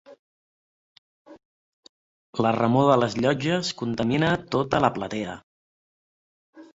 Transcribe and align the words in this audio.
La 2.45 2.53
remor 2.55 2.89
de 2.91 2.95
les 3.01 3.17
llotges 3.25 3.69
contamina 3.81 4.31
tota 4.57 4.81
la 4.87 4.91
platea. 4.97 5.37